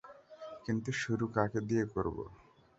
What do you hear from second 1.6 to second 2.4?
দিয়ে করব?